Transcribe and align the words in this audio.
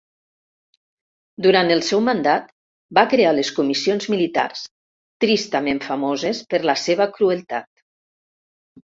Durant 1.45 1.67
el 1.73 1.81
seu 1.89 1.99
mandat 2.05 2.47
va 2.97 3.03
crear 3.11 3.33
les 3.39 3.51
comissions 3.57 4.07
militars, 4.13 4.63
tristament 5.25 5.83
famoses 5.89 6.41
per 6.55 6.61
la 6.71 6.75
seva 6.85 7.07
crueltat. 7.19 7.69